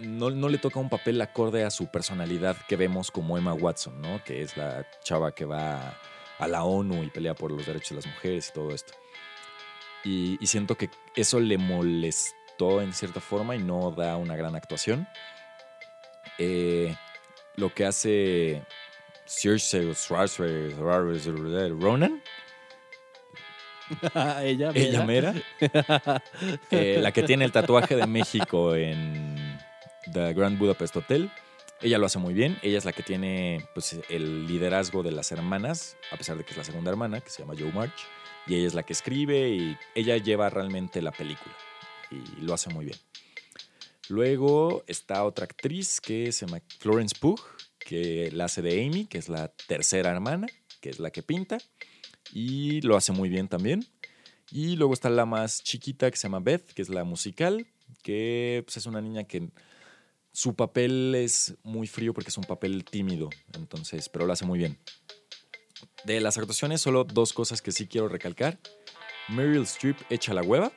[0.00, 4.00] no, no le toca un papel acorde a su personalidad que vemos como Emma Watson,
[4.00, 4.22] ¿no?
[4.24, 5.98] Que es la chava que va
[6.38, 8.92] a la ONU y pelea por los derechos de las mujeres y todo esto.
[10.04, 14.54] Y, y siento que eso le molestó en cierta forma y no da una gran
[14.54, 15.08] actuación.
[16.38, 16.94] Eh,
[17.56, 18.62] lo que hace
[21.80, 22.22] Ronan,
[24.42, 25.34] ella, ella mera,
[26.70, 29.25] eh, la que tiene el tatuaje de México en
[30.16, 31.30] The Grand Budapest Hotel.
[31.82, 32.56] Ella lo hace muy bien.
[32.62, 36.52] Ella es la que tiene pues, el liderazgo de las hermanas, a pesar de que
[36.52, 37.92] es la segunda hermana, que se llama Joe March.
[38.46, 41.54] Y ella es la que escribe y ella lleva realmente la película.
[42.10, 42.96] Y lo hace muy bien.
[44.08, 47.40] Luego está otra actriz que se llama Florence Pugh,
[47.78, 50.46] que la hace de Amy, que es la tercera hermana,
[50.80, 51.58] que es la que pinta.
[52.32, 53.86] Y lo hace muy bien también.
[54.50, 57.66] Y luego está la más chiquita que se llama Beth, que es la musical,
[58.02, 59.50] que pues, es una niña que
[60.36, 64.58] su papel es muy frío porque es un papel tímido, entonces, pero lo hace muy
[64.58, 64.78] bien.
[66.04, 68.58] De las actuaciones, solo dos cosas que sí quiero recalcar.
[69.30, 70.72] Meryl Streep echa la hueva,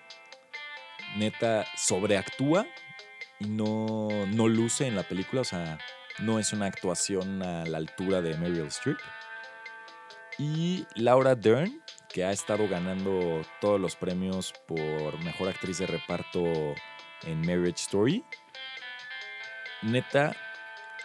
[1.18, 2.68] neta sobreactúa
[3.42, 5.78] y no, no luce en la película, o sea,
[6.20, 8.98] no es una actuación a la altura de Meryl Streep.
[10.38, 16.46] Y Laura Dern, que ha estado ganando todos los premios por mejor actriz de reparto
[17.24, 18.24] en Marriage Story.
[19.82, 20.36] Neta,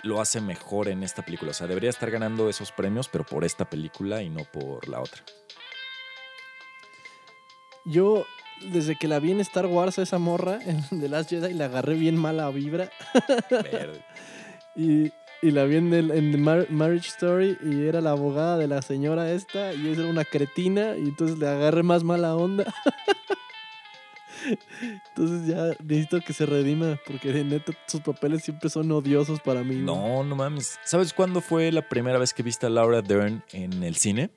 [0.02, 1.50] lo hace mejor en esta película.
[1.52, 5.00] O sea, debería estar ganando esos premios, pero por esta película y no por la
[5.00, 5.22] otra.
[7.84, 8.24] Yo,
[8.72, 11.94] desde que la vi en Star Wars, esa morra en The Last Jedi, la agarré
[11.94, 12.90] bien mala vibra.
[13.50, 14.04] Verde.
[14.76, 18.58] Y, y la vi en, el, en The Mar- Marriage Story y era la abogada
[18.58, 22.34] de la señora esta y ella era una cretina y entonces le agarré más mala
[22.34, 22.64] onda.
[25.08, 29.60] entonces ya necesito que se redima porque de neta sus papeles siempre son odiosos para
[29.62, 29.74] mí.
[29.74, 29.84] güey.
[29.84, 30.78] No, no mames.
[30.84, 34.30] ¿Sabes cuándo fue la primera vez que viste a Laura Dern en el cine?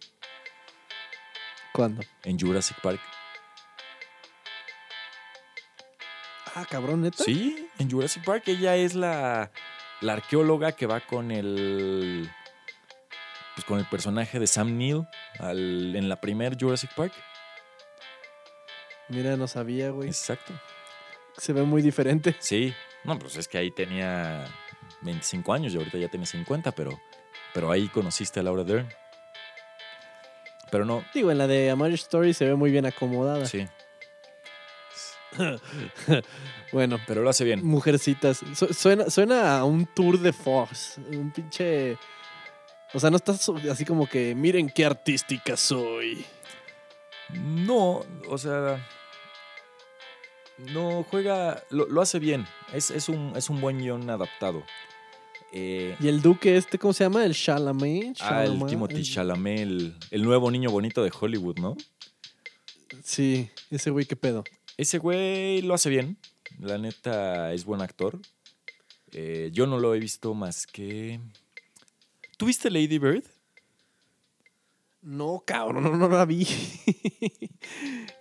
[1.73, 2.01] ¿Cuándo?
[2.23, 2.99] En Jurassic Park.
[6.55, 7.23] Ah, cabrón, neta.
[7.23, 9.51] Sí, en Jurassic Park ella es la,
[10.01, 12.29] la arqueóloga que va con el
[13.55, 15.03] pues con el personaje de Sam Neill
[15.39, 17.13] al- en la primer Jurassic Park.
[19.09, 20.09] Mira, no sabía, güey.
[20.09, 20.53] Exacto.
[21.37, 22.35] Se ve muy diferente.
[22.39, 22.73] Sí.
[23.03, 24.45] No, pues es que ahí tenía
[25.01, 26.99] 25 años y ahorita ya tiene 50, pero,
[27.53, 28.89] pero ahí conociste a Laura Dern.
[30.71, 33.45] Pero no, Digo, en la de A Marriage Story se ve muy bien acomodada.
[33.45, 33.67] sí.
[36.73, 37.65] Bueno, Pero lo hace bien.
[37.65, 38.41] Mujercitas.
[38.55, 40.99] Su- suena, suena a un tour de Force.
[40.99, 41.97] Un pinche.
[42.93, 46.25] O sea, no estás así como que, miren qué artística soy.
[47.29, 48.85] No, o sea.
[50.73, 51.63] No juega.
[51.69, 52.45] Lo, lo hace bien.
[52.73, 54.63] Es, es, un, es un buen guion adaptado.
[55.53, 57.23] Eh, Y el duque este, ¿cómo se llama?
[57.25, 58.17] El Chalamet.
[58.21, 61.77] ah, el Chalamet, Timothy el- Chalamet, el, el nuevo niño bonito de Hollywood, ¿no?
[63.03, 64.43] Sí, ese güey, qué pedo.
[64.77, 66.17] Ese güey lo hace bien.
[66.59, 68.19] La neta es buen actor.
[69.13, 71.19] Eh, yo no lo he visto más que.
[72.37, 73.23] ¿Tuviste Lady Bird?
[75.07, 76.45] No, cabrón, no, no la vi.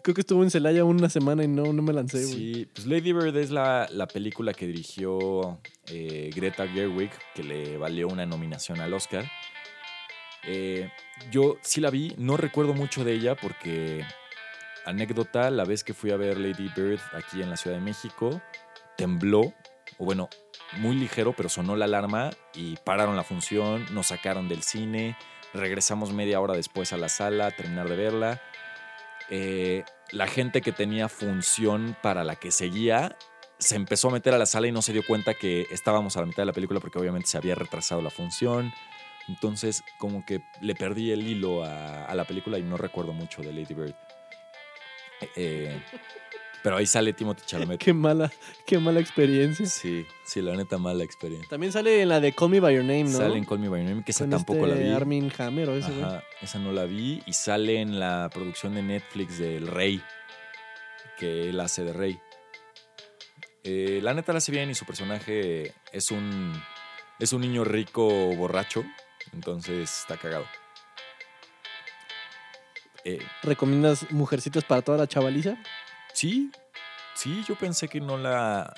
[0.04, 2.32] Creo que estuvo en Celaya una semana y no, no me lancé, güey.
[2.32, 7.76] Sí, pues Lady Bird es la, la película que dirigió eh, Greta Gerwig, que le
[7.76, 9.24] valió una nominación al Oscar.
[10.44, 10.88] Eh,
[11.32, 14.04] yo sí la vi, no recuerdo mucho de ella porque,
[14.84, 18.40] anécdota, la vez que fui a ver Lady Bird aquí en la Ciudad de México,
[18.96, 19.40] tembló,
[19.98, 20.28] o bueno,
[20.78, 25.16] muy ligero, pero sonó la alarma y pararon la función, nos sacaron del cine,
[25.56, 28.42] regresamos media hora después a la sala a terminar de verla.
[29.30, 33.16] Eh, la gente que tenía función para la que seguía
[33.58, 36.20] se empezó a meter a la sala y no se dio cuenta que estábamos a
[36.20, 38.72] la mitad de la película porque obviamente se había retrasado la función.
[39.28, 43.42] Entonces, como que le perdí el hilo a, a la película y no recuerdo mucho
[43.42, 43.94] de Lady Bird.
[45.34, 45.80] Eh,
[46.66, 47.78] pero ahí sale Timothy Chalamet.
[47.78, 48.28] Qué mala,
[48.66, 49.64] qué mala experiencia.
[49.66, 51.48] Sí, sí, la neta mala experiencia.
[51.48, 53.18] También sale en la de Call Me By Your Name, ¿no?
[53.18, 54.92] Sale en Call Me By Your Name, que esa Con tampoco este la vi.
[54.92, 56.02] Armin Hammer o ese güey.
[56.02, 57.22] Ajá, esa no la vi.
[57.24, 60.02] Y sale en la producción de Netflix del Rey,
[61.16, 62.18] que él hace de Rey.
[63.62, 66.52] Eh, la neta la hace bien y su personaje es un,
[67.20, 68.84] es un niño rico borracho,
[69.32, 70.46] entonces está cagado.
[73.04, 75.56] Eh, ¿Recomiendas Mujercitas para toda la chavaliza?
[76.16, 76.50] Sí,
[77.14, 78.72] sí, yo pensé que no la...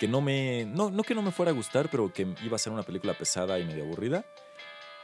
[0.00, 0.64] Que no me...
[0.64, 3.14] No, no que no me fuera a gustar, pero que iba a ser una película
[3.14, 4.24] pesada y medio aburrida.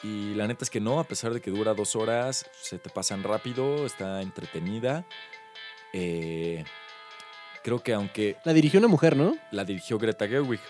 [0.02, 2.90] Y la neta es que no, a pesar de que dura dos horas, se te
[2.90, 5.06] pasan rápido, está entretenida.
[5.92, 6.64] Eh,
[7.62, 9.36] creo que aunque La dirigió una mujer, ¿no?
[9.50, 10.60] la dirigió Greta Gerwig,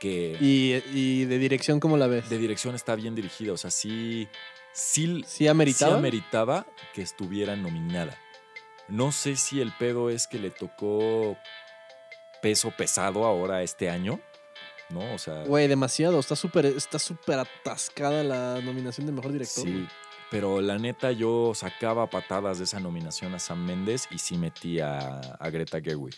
[0.00, 2.28] que Y, y de dirección, ¿cómo la ves?
[2.28, 4.28] de dirección está bien dirigida, o sea, sí,
[4.72, 5.92] sí, ¿Sí ameritaba?
[5.92, 8.18] sí ameritaba que estuviera nominada.
[8.88, 11.36] No sé si el pedo es que le tocó
[12.42, 14.20] peso pesado ahora este año,
[14.90, 15.14] ¿no?
[15.14, 16.20] O sea, Güey, demasiado.
[16.20, 16.98] Está súper está
[17.40, 19.64] atascada la nominación de mejor director.
[19.64, 19.86] Sí,
[20.30, 24.98] pero la neta yo sacaba patadas de esa nominación a Sam Méndez y sí metía
[24.98, 26.14] a, a Greta Gerwig.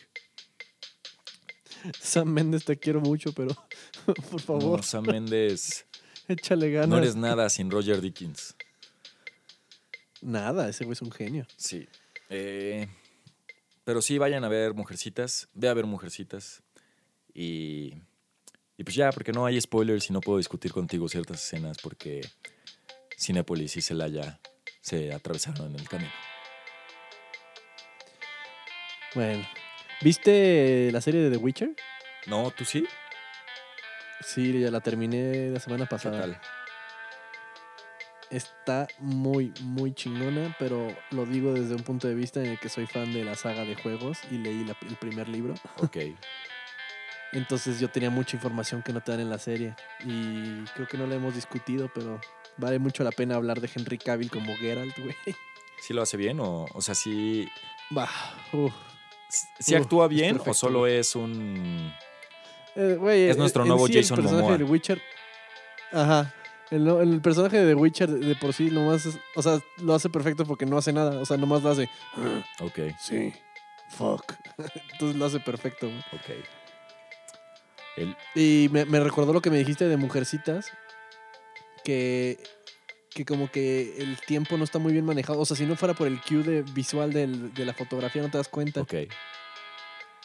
[2.01, 3.55] Sam Méndez, te quiero mucho, pero
[4.31, 5.87] por favor, No, Sam Méndez,
[6.29, 6.89] échale ganas.
[6.89, 8.55] no eres nada sin Roger Dickens.
[10.21, 11.47] Nada, ese güey es un genio.
[11.57, 11.89] Sí.
[12.29, 12.89] Eh,
[13.85, 15.49] pero sí, vayan a ver Mujercitas.
[15.55, 16.63] Ve a ver Mujercitas.
[17.33, 17.95] Y,
[18.77, 22.21] y pues ya, porque no hay spoilers y no puedo discutir contigo ciertas escenas porque
[23.19, 24.41] Cinépolis y Celaya
[24.81, 26.13] se atravesaron en el camino.
[29.15, 29.47] Bueno,
[30.03, 31.75] ¿viste la serie de The Witcher?
[32.27, 32.85] No, ¿tú sí?
[34.21, 36.21] Sí, ya la terminé la semana ¿Qué pasada.
[36.21, 36.41] tal?
[38.31, 42.69] Está muy, muy chingona, pero lo digo desde un punto de vista en el que
[42.69, 45.55] soy fan de la saga de juegos y leí la- el primer libro.
[45.79, 45.97] Ok.
[47.33, 49.75] Entonces yo tenía mucha información que no te dan en la serie.
[50.05, 52.21] Y creo que no la hemos discutido, pero
[52.57, 55.15] vale mucho la pena hablar de Henry Cavill como Geralt, güey.
[55.83, 56.41] ¿Sí lo hace bien?
[56.41, 57.47] O, o sea, sí,
[57.91, 58.09] Bah,
[58.53, 58.73] uf.
[59.59, 60.97] sí actúa bien o solo güey.
[60.97, 61.93] es un...
[62.75, 64.59] Eh, güey, Es nuestro nuevo sí Jason el personaje Momoa.
[64.59, 65.03] de Witcher.
[65.93, 66.35] Ajá.
[66.71, 70.09] El, el personaje de The Witcher de, por sí nomás es- O sea, lo hace
[70.11, 71.19] perfecto porque no hace nada.
[71.21, 71.89] O sea, nomás lo hace.
[72.61, 73.33] Ok, Sí.
[73.91, 74.35] Fuck.
[74.93, 75.99] Entonces lo hace perfecto, güey.
[76.13, 76.45] ok.
[77.97, 80.71] El, Y me, me recordó lo que me dijiste de Mujercitas.
[81.85, 82.39] Que,
[83.11, 85.41] que como que el tiempo no está muy bien manejado.
[85.41, 88.31] O sea, si no fuera por el cue de visual del- de la fotografía, no
[88.31, 88.83] te das cuenta.
[88.83, 88.95] ok.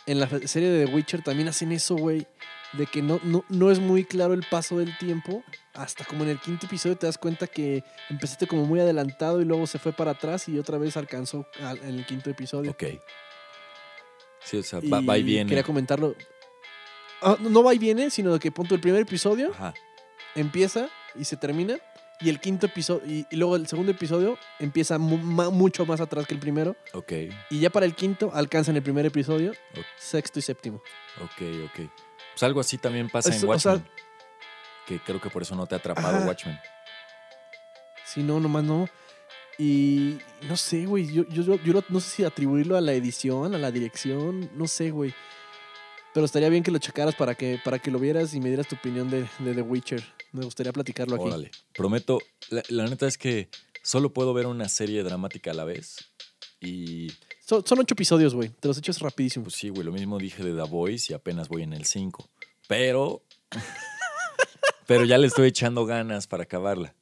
[0.05, 2.27] En la serie de The Witcher también hacen eso, güey.
[2.73, 5.43] De que no, no, no es muy claro el paso del tiempo.
[5.75, 9.45] Hasta como en el quinto episodio te das cuenta que empezaste como muy adelantado y
[9.45, 12.71] luego se fue para atrás y otra vez alcanzó al- en el quinto episodio.
[12.71, 12.83] Ok.
[14.43, 15.47] Sí, o sea, va, va y viene.
[15.49, 16.15] Quería comentarlo.
[17.21, 19.73] Ah, no- va y viene, sino de que punto el primer episodio Ajá.
[20.35, 21.77] empieza y se termina
[22.21, 25.99] Y el quinto episodio, y, y luego el segundo episodio empieza mu- ma- mucho más
[25.99, 26.75] atrás que el primero.
[26.93, 27.11] Ok,
[27.49, 29.85] Y ya para el quinto alcanzan el primer episodio, Ok.
[29.97, 30.81] sexto y séptimo.
[31.21, 31.89] ok, ok.
[32.33, 33.91] Pues algo así también pasa Es- en o sea- Watchmen.
[34.87, 36.25] que creo que por eso no te ha atrapado.
[36.27, 36.59] Watchmen.
[38.05, 38.87] Sí, no, nomás no.
[39.57, 41.11] Y no sé, güey.
[41.13, 44.49] Yo, yo, yo, no sé si atribuirlo a la edición, a la dirección.
[44.55, 45.13] No sé, güey.
[46.13, 48.67] Pero estaría bien que lo checaras para que, para que lo vieras y me dieras
[48.67, 50.03] tu opinión de, de The Witcher.
[50.31, 51.25] Me gustaría platicarlo aquí.
[51.25, 51.51] Órale.
[51.73, 52.19] Prometo,
[52.49, 53.49] la, la neta es que
[53.83, 56.11] solo puedo ver una serie dramática a la vez.
[56.59, 57.11] Y
[57.45, 58.49] Son, son ocho episodios, güey.
[58.49, 59.43] Te los echas rapidísimo.
[59.43, 62.29] pues sí, güey, lo mismo dije de The Voice y apenas voy en el 5.
[62.67, 63.21] Pero.
[64.87, 66.95] pero ya le estoy echando ganas para acabarla.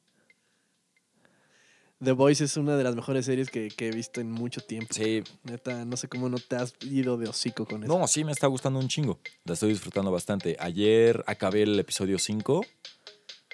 [2.02, 4.92] The Voice es una de las mejores series que, que he visto en mucho tiempo.
[4.92, 7.96] Sí, Neta, no sé cómo no te has ido de hocico con eso.
[7.96, 9.20] no, sí me está gustando un chingo.
[9.44, 10.56] La estoy disfrutando bastante.
[10.58, 12.66] Ayer acabé el episodio 5,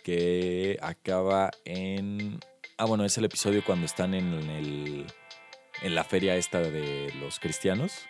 [0.03, 2.40] que acaba en.
[2.79, 5.07] Ah, bueno, es el episodio cuando están en el.
[5.83, 8.07] En la feria esta de los cristianos.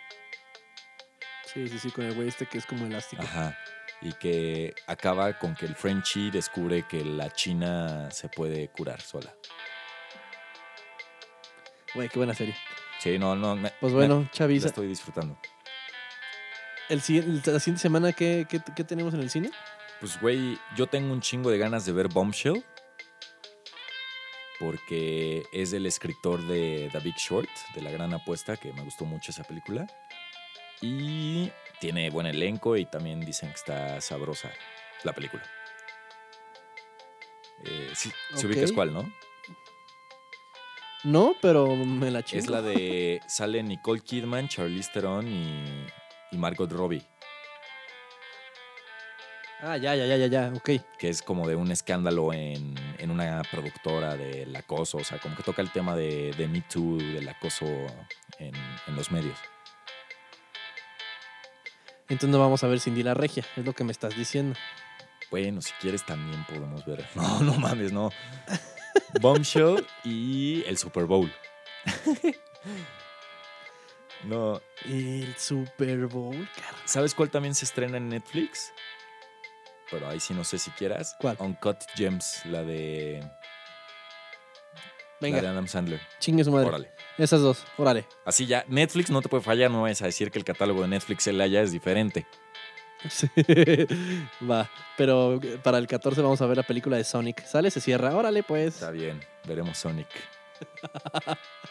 [1.53, 3.21] Sí, sí, sí, con el güey este que es como elástico.
[3.23, 3.57] Ajá.
[4.01, 9.33] Y que acaba con que el Frenchie descubre que la China se puede curar sola.
[11.95, 12.55] Güey, qué buena serie.
[12.99, 13.55] Sí, no, no.
[13.55, 15.37] me- Pues me- bueno, la Chavisa, estoy disfrutando.
[16.89, 19.51] el, la siguiente semana, ¿qué, qué, qué tenemos en el cine?
[19.99, 22.63] Pues, güey, yo tengo un chingo de ganas de ver Bombshell.
[24.59, 29.05] Porque es del escritor de The Big Short, de La Gran Apuesta, que me gustó
[29.05, 29.87] mucho esa película.
[30.81, 34.51] Y tiene buen elenco y también dicen que está sabrosa
[35.03, 35.43] la película.
[37.65, 38.11] Eh, sí,
[38.45, 39.11] ubicas cuál, ¿no?
[41.03, 42.43] No, pero me la chingo.
[42.43, 43.21] Es la de.
[43.27, 45.87] Sale Nicole Kidman, Charlize Theron y,
[46.31, 47.05] y Margot Robbie.
[49.61, 50.69] Ah, ya, ya, ya, ya, ya, ok.
[50.97, 54.97] Que es como de un escándalo en, en una productora del acoso.
[54.97, 57.65] O sea, como que toca el tema de, de Me Too, del acoso
[58.37, 58.55] en,
[58.87, 59.37] en los medios.
[62.07, 64.57] Entonces no vamos a ver Cindy la Regia, es lo que me estás diciendo.
[65.29, 67.05] Bueno, si quieres también podemos ver.
[67.15, 68.09] No, no mames, no.
[69.21, 71.31] Bombshell y el Super Bowl.
[74.23, 74.61] no.
[74.85, 76.77] El Super Bowl, cara.
[76.85, 78.73] ¿Sabes cuál también se estrena en Netflix?
[79.91, 81.15] Pero ahí sí no sé si quieras.
[81.19, 81.35] ¿Cuál?
[81.39, 83.31] Uncut Gems, la de, la de
[85.19, 86.01] Venga, Adam Sandler.
[86.19, 86.67] chingue su madre.
[86.67, 86.91] Órale.
[87.17, 88.05] Esas dos, órale.
[88.25, 90.87] Así ya, Netflix no te puede fallar, no es a decir que el catálogo de
[90.89, 92.25] Netflix el haya es diferente.
[93.09, 93.29] Sí.
[94.49, 97.45] Va, pero para el 14 vamos a ver la película de Sonic.
[97.45, 97.71] ¿Sale?
[97.71, 98.15] Se cierra.
[98.15, 98.75] Órale, pues.
[98.75, 100.07] Está bien, veremos Sonic.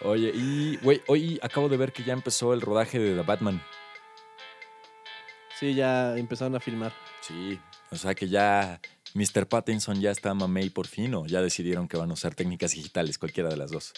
[0.03, 3.63] Oye, y güey, hoy acabo de ver que ya empezó el rodaje de The Batman.
[5.59, 6.93] Sí, ya empezaron a filmar.
[7.21, 8.81] Sí, o sea que ya
[9.15, 9.47] Mr.
[9.47, 13.19] Pattinson ya está mamey por fin o ya decidieron que van a usar técnicas digitales,
[13.19, 13.93] cualquiera de las dos.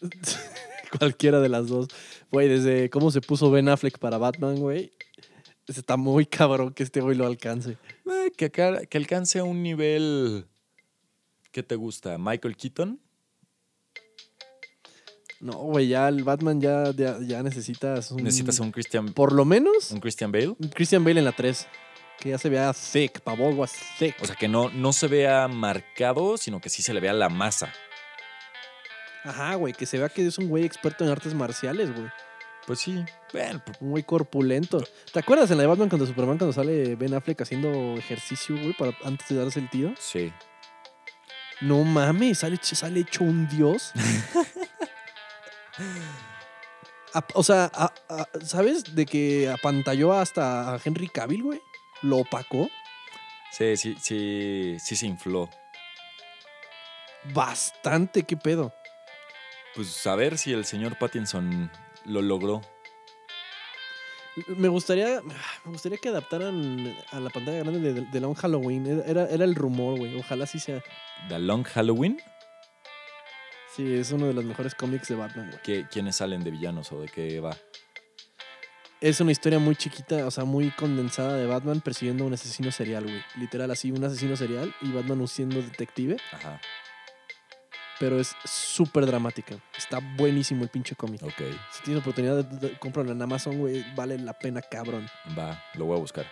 [0.98, 1.88] Cualquiera de las dos.
[2.30, 4.92] Güey, desde cómo se puso Ben Affleck para Batman, güey.
[5.66, 7.76] Está muy cabrón que este güey lo alcance.
[8.06, 10.46] Eh, que, que alcance un nivel...
[11.52, 12.16] ¿Qué te gusta?
[12.18, 13.00] ¿Michael Keaton?
[15.40, 18.22] No, güey, ya el Batman ya, ya, ya necesitas un...
[18.22, 20.48] ¿Necesitas un Christian, Por lo menos un Christian Bale?
[20.48, 21.66] un Christian Bale en la 3.
[22.18, 24.16] Que ya se vea thick, Pavol was thick.
[24.20, 27.28] O sea, que no, no se vea marcado, sino que sí se le vea la
[27.28, 27.72] masa.
[29.24, 32.08] Ajá, güey, que se vea que es un güey experto en artes marciales, güey.
[32.66, 33.04] Pues sí.
[33.32, 34.82] Bueno, pues, Un güey corpulento.
[35.12, 38.72] ¿Te acuerdas en la de Batman contra Superman cuando sale Ben Affleck haciendo ejercicio, güey,
[38.74, 39.94] para antes de darse el tiro?
[39.98, 40.32] sí.
[41.60, 43.90] No mames, sale, sale hecho un dios.
[47.14, 48.94] A- o sea, a- a- ¿sabes?
[48.94, 51.60] De que apantalló hasta a Henry Cavill, güey.
[52.02, 52.70] Lo opacó
[53.50, 55.48] Sí, sí, sí, sí se infló.
[57.32, 58.74] bastante, qué pedo.
[59.74, 61.70] Pues a ver si el señor Pattinson
[62.04, 62.60] lo logró.
[64.48, 65.20] Me gustaría,
[65.64, 69.02] me gustaría que adaptaran a la pantalla grande de, de Long Halloween.
[69.04, 70.16] Era, era el rumor, güey.
[70.16, 70.82] Ojalá sí sea.
[71.28, 72.20] The Long Halloween.
[73.74, 75.62] Sí, es uno de los mejores cómics de Batman, güey.
[75.62, 77.56] ¿Qué, ¿Quiénes salen de villanos o de qué va?
[79.00, 82.72] Es una historia muy chiquita, o sea, muy condensada de Batman persiguiendo a un asesino
[82.72, 83.22] serial, güey.
[83.36, 86.60] Literal, así, un asesino serial y Batman siendo detective, Ajá,
[87.98, 89.56] pero es súper dramática.
[89.76, 91.22] Está buenísimo el pinche cómic.
[91.22, 91.42] ok.
[91.72, 93.84] Si tienes oportunidad, de, en Amazon, güey.
[93.94, 95.08] Vale la pena, cabrón.
[95.36, 96.26] Va, lo voy a buscar.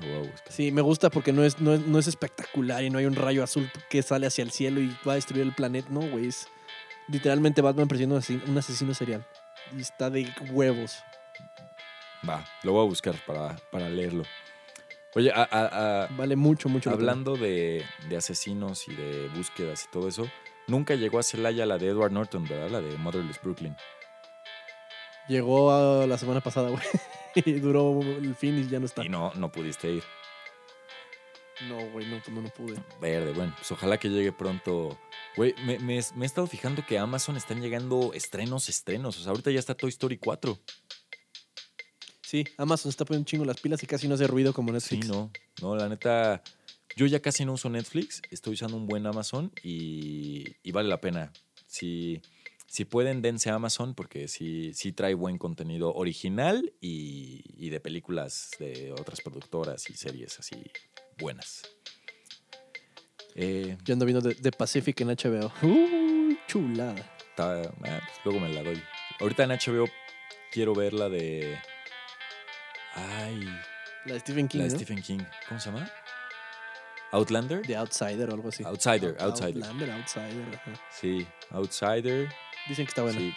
[0.00, 0.52] Lo voy a buscar.
[0.52, 3.16] Sí, me gusta porque no es, no es, no es espectacular y no hay un
[3.16, 5.88] rayo azul que sale hacia el cielo y va a destruir el planeta.
[5.90, 6.28] No, güey.
[6.28, 6.46] Es
[7.08, 9.26] literalmente Batman persiguiendo un asesino serial.
[9.76, 10.98] Y está de huevos.
[12.28, 14.24] Va, lo voy a buscar para, para leerlo.
[15.14, 16.90] Oye, a- a- a- Vale mucho, mucho.
[16.90, 20.28] hablando de, de asesinos y de búsquedas y todo eso,
[20.68, 22.70] nunca llegó a Celaya la de Edward Norton, ¿verdad?
[22.70, 23.74] La de Motherless Brooklyn.
[25.28, 26.82] Llegó a la semana pasada, güey.
[27.34, 29.04] y duró el fin y ya no está.
[29.04, 30.02] Y no, no pudiste ir.
[31.68, 32.74] No, güey, no, pues no, no pude.
[33.00, 34.98] Verde, bueno, pues ojalá que llegue pronto.
[35.36, 39.18] Güey, me, me- me he estado fijando que a Amazon están llegando estrenos, estrenos.
[39.18, 40.58] O sea, ahorita ya está Toy Story 4.
[42.30, 44.74] Sí, Amazon está poniendo un chingo las pilas y casi no hace ruido como Sí,
[44.74, 45.08] Netflix.
[45.08, 45.32] no.
[45.60, 46.44] No, la neta.
[46.94, 48.22] Yo ya casi no uso Netflix.
[48.30, 51.32] Estoy usando un buen Amazon y, y vale la pena.
[51.66, 52.22] Si,
[52.68, 57.80] si pueden, dense a Amazon porque sí, sí trae buen contenido original y, y de
[57.80, 60.54] películas de otras productoras y series así
[61.18, 61.62] buenas.
[63.34, 65.52] Eh, Yo ando viendo The, Pacific en HBO.
[65.62, 66.94] Uy, chulada.
[67.28, 67.70] está- ah,
[68.06, 68.80] pues luego me la doy.
[69.18, 69.88] Ahorita en HBO
[70.52, 71.58] quiero ver la de.
[72.94, 73.44] Ay,
[74.06, 74.76] La de Stephen King, la de ¿no?
[74.78, 75.20] Stephen King.
[75.48, 75.88] ¿Cómo se llama?
[77.12, 77.62] Outlander.
[77.62, 78.62] The Outsider o algo así.
[78.64, 79.56] Outsider, Out- Outsider.
[79.64, 80.54] Outlander, Outsider.
[80.54, 80.72] ajá.
[80.90, 82.28] Sí, Outsider.
[82.68, 83.18] Dicen que está buena.
[83.18, 83.34] Sí.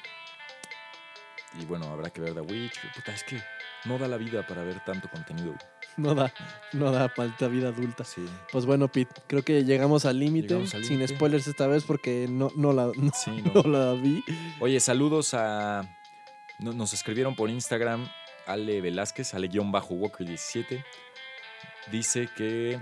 [1.59, 2.79] Y bueno, habrá que ver The Witch.
[2.95, 3.41] Puta, es que
[3.85, 5.55] no da la vida para ver tanto contenido.
[5.97, 6.33] No da,
[6.71, 8.03] no da falta vida adulta.
[8.03, 8.25] Sí.
[8.51, 10.65] Pues bueno, Pete, creo que llegamos al límite.
[10.67, 13.69] Sin spoilers esta vez porque no, no, la, no, Sí, no no.
[13.69, 14.23] la vi.
[14.59, 15.83] Oye, saludos a.
[16.59, 18.07] no- Nos escribieron por Instagram
[18.45, 20.83] Ale Velázquez, Ale-Walker17.
[21.91, 22.79] Dice que,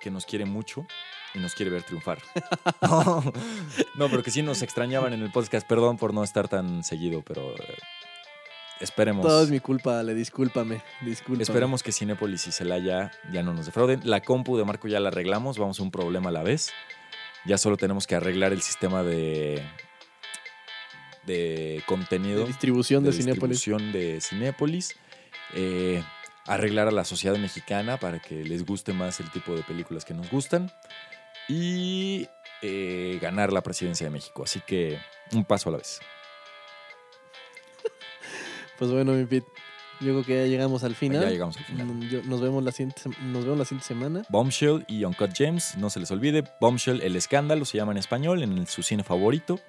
[0.00, 0.86] que nos quiere mucho
[1.34, 2.18] y nos quiere ver triunfar.
[2.82, 3.22] no,
[3.96, 5.66] no, pero que sí nos extrañaban en el podcast.
[5.66, 7.78] Perdón por no estar tan seguido, pero eh,
[8.80, 9.26] esperemos.
[9.26, 10.82] Todo es mi culpa, Ale, discúlpame.
[11.02, 11.42] discúlpame.
[11.42, 14.00] Esperemos que Cinépolis y Celaya ya no nos defrauden.
[14.04, 16.72] La compu de Marco ya la arreglamos, vamos a un problema a la vez.
[17.44, 19.62] Ya solo tenemos que arreglar el sistema de,
[21.26, 23.56] de contenido, De distribución de, de Cinépolis.
[23.58, 24.94] distribución de Cinépolis.
[25.54, 26.02] eh,
[26.46, 30.14] arreglar a la sociedad mexicana para que les guste más el tipo de películas que
[30.14, 30.70] nos gustan.
[31.48, 32.26] Y
[32.62, 34.42] eh, ganar la presidencia de México.
[34.44, 34.98] Así que
[35.32, 36.00] un paso a la vez.
[38.78, 39.46] Pues bueno, mi Pete,
[40.00, 41.22] yo creo que ya llegamos al final.
[41.22, 41.86] Ya llegamos al final.
[42.28, 44.22] Nos, vemos la siguiente, nos vemos la siguiente semana.
[44.30, 46.42] Bombshell y Uncut Gems, no se les olvide.
[46.60, 49.60] Bombshell, el escándalo, se llama en español, en su cine favorito.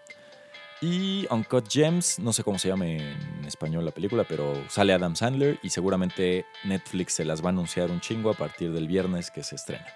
[0.87, 5.15] Y Uncut Gems, no sé cómo se llama en español la película, pero sale Adam
[5.15, 9.31] Sandler y seguramente Netflix se las va a anunciar un chingo a partir del viernes
[9.31, 9.87] que se estrena.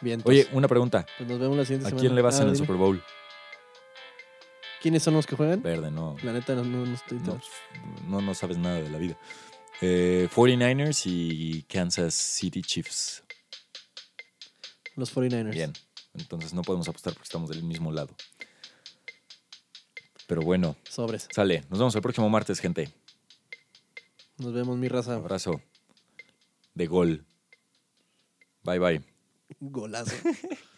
[0.00, 1.04] Bien, Oye, una pregunta.
[1.18, 2.00] pues nos vemos la siguiente ¿A semana.
[2.00, 2.56] quién le vas Ah, en el.
[2.56, 3.02] Super Bowl?
[4.80, 5.62] ¿Quiénes son los que juegan?
[5.62, 6.16] Verde, no.
[6.22, 7.46] La neta no, no, estoy No, pues,
[8.08, 9.18] no, no sabes nada de la vida.
[9.82, 13.22] Eh, 49ers y Kansas City Chiefs.
[14.96, 15.50] Los 49ers.
[15.52, 15.72] Bien.
[16.14, 18.14] Entonces no podemos apostar porque estamos del mismo lado.
[20.26, 21.28] Pero bueno, Sobres.
[21.30, 21.64] sale.
[21.70, 22.92] Nos vemos el próximo martes, gente.
[24.38, 25.14] Nos vemos, mi raza.
[25.14, 25.60] Abrazo.
[26.74, 27.24] De gol.
[28.64, 29.02] Bye bye.
[29.60, 30.14] Golazo.